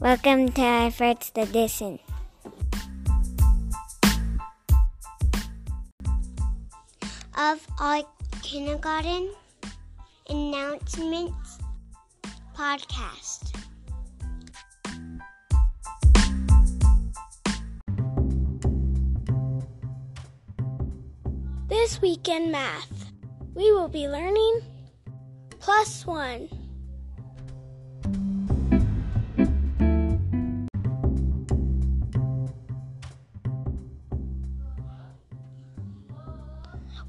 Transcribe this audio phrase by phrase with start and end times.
[0.00, 2.00] Welcome to our first edition.
[7.38, 8.02] Of our
[8.42, 9.30] kindergarten
[10.28, 11.58] announcements
[12.56, 13.54] podcast.
[21.68, 23.12] This week in math,
[23.54, 24.60] we will be learning
[25.60, 26.63] plus one.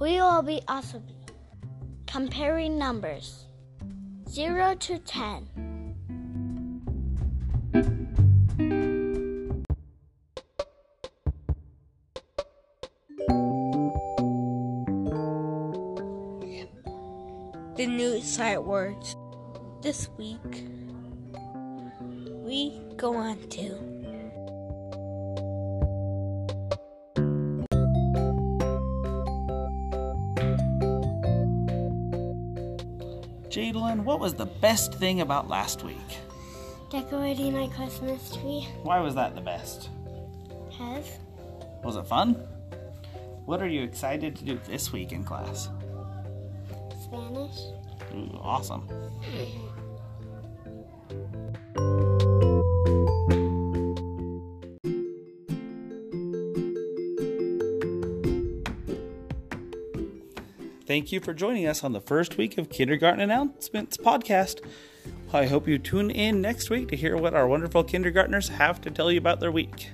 [0.00, 1.02] We will be also
[2.06, 3.46] comparing numbers.
[4.28, 5.48] 0 to 10.
[17.76, 19.16] The new sight words
[19.82, 20.64] this week
[22.44, 23.93] we go on to
[33.54, 36.18] Jadalyn, what was the best thing about last week?
[36.90, 38.66] Decorating my Christmas tree.
[38.82, 39.90] Why was that the best?
[40.68, 41.06] Because.
[41.84, 42.34] Was it fun?
[43.44, 45.68] What are you excited to do this week in class?
[47.04, 47.56] Spanish.
[48.12, 48.88] Ooh, awesome.
[51.70, 52.03] Mm-hmm.
[60.86, 64.60] Thank you for joining us on the first week of Kindergarten Announcements podcast.
[65.32, 68.90] I hope you tune in next week to hear what our wonderful kindergartners have to
[68.90, 69.92] tell you about their week.